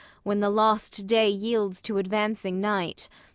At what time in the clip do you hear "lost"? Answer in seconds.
0.49-1.05